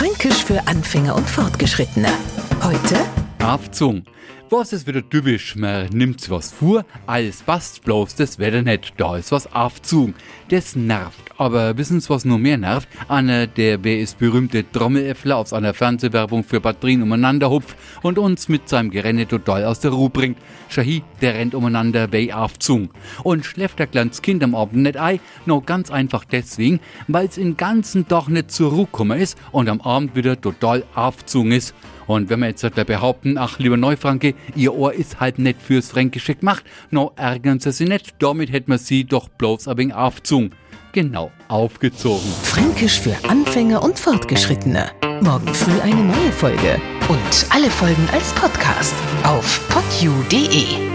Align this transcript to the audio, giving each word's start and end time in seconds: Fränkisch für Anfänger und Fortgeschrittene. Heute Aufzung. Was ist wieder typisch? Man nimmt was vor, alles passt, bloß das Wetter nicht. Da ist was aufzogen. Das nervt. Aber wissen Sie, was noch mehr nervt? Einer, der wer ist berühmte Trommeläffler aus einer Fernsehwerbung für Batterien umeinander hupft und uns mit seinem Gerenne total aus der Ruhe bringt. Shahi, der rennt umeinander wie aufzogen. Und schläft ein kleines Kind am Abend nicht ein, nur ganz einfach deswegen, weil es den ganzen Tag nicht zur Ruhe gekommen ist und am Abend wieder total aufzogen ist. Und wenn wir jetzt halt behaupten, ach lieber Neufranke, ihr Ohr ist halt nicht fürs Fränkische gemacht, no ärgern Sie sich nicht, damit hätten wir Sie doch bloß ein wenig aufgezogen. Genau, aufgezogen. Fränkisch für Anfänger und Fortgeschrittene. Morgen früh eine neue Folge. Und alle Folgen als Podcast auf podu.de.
Fränkisch 0.00 0.46
für 0.46 0.66
Anfänger 0.66 1.14
und 1.14 1.28
Fortgeschrittene. 1.28 2.08
Heute 2.62 2.96
Aufzung. 3.44 4.02
Was 4.52 4.72
ist 4.72 4.88
wieder 4.88 5.08
typisch? 5.08 5.54
Man 5.54 5.86
nimmt 5.90 6.28
was 6.28 6.50
vor, 6.50 6.84
alles 7.06 7.40
passt, 7.40 7.84
bloß 7.84 8.16
das 8.16 8.40
Wetter 8.40 8.62
nicht. 8.62 8.94
Da 8.96 9.16
ist 9.16 9.30
was 9.30 9.54
aufzogen. 9.54 10.16
Das 10.48 10.74
nervt. 10.74 11.22
Aber 11.38 11.78
wissen 11.78 12.00
Sie, 12.00 12.10
was 12.10 12.24
noch 12.24 12.36
mehr 12.36 12.58
nervt? 12.58 12.88
Einer, 13.06 13.46
der 13.46 13.84
wer 13.84 14.00
ist 14.00 14.18
berühmte 14.18 14.68
Trommeläffler 14.68 15.36
aus 15.36 15.52
einer 15.52 15.72
Fernsehwerbung 15.72 16.42
für 16.42 16.60
Batterien 16.60 17.00
umeinander 17.00 17.48
hupft 17.48 17.76
und 18.02 18.18
uns 18.18 18.48
mit 18.48 18.68
seinem 18.68 18.90
Gerenne 18.90 19.28
total 19.28 19.64
aus 19.64 19.78
der 19.78 19.92
Ruhe 19.92 20.10
bringt. 20.10 20.36
Shahi, 20.68 21.04
der 21.20 21.34
rennt 21.34 21.54
umeinander 21.54 22.12
wie 22.12 22.32
aufzogen. 22.32 22.90
Und 23.22 23.46
schläft 23.46 23.80
ein 23.80 23.92
kleines 23.92 24.20
Kind 24.20 24.42
am 24.42 24.56
Abend 24.56 24.82
nicht 24.82 24.96
ein, 24.96 25.20
nur 25.46 25.62
ganz 25.62 25.92
einfach 25.92 26.24
deswegen, 26.24 26.80
weil 27.06 27.28
es 27.28 27.36
den 27.36 27.56
ganzen 27.56 28.08
Tag 28.08 28.26
nicht 28.26 28.50
zur 28.50 28.72
Ruhe 28.72 28.86
gekommen 28.86 29.20
ist 29.20 29.38
und 29.52 29.68
am 29.68 29.80
Abend 29.80 30.16
wieder 30.16 30.40
total 30.40 30.82
aufzogen 30.96 31.52
ist. 31.52 31.72
Und 32.10 32.28
wenn 32.28 32.40
wir 32.40 32.48
jetzt 32.48 32.64
halt 32.64 32.74
behaupten, 32.88 33.38
ach 33.38 33.60
lieber 33.60 33.76
Neufranke, 33.76 34.34
ihr 34.54 34.74
Ohr 34.74 34.92
ist 34.92 35.20
halt 35.20 35.38
nicht 35.38 35.60
fürs 35.60 35.90
Fränkische 35.90 36.34
gemacht, 36.34 36.64
no 36.90 37.12
ärgern 37.16 37.60
Sie 37.60 37.72
sich 37.72 37.88
nicht, 37.88 38.14
damit 38.18 38.52
hätten 38.52 38.70
wir 38.70 38.78
Sie 38.78 39.04
doch 39.04 39.28
bloß 39.28 39.68
ein 39.68 39.78
wenig 39.78 39.94
aufgezogen. 39.94 40.50
Genau, 40.92 41.30
aufgezogen. 41.48 42.28
Fränkisch 42.42 42.98
für 42.98 43.14
Anfänger 43.28 43.82
und 43.82 43.98
Fortgeschrittene. 43.98 44.90
Morgen 45.20 45.54
früh 45.54 45.80
eine 45.80 46.02
neue 46.02 46.32
Folge. 46.32 46.80
Und 47.08 47.46
alle 47.50 47.70
Folgen 47.70 48.08
als 48.12 48.32
Podcast 48.32 48.94
auf 49.22 49.68
podu.de. 49.68 50.89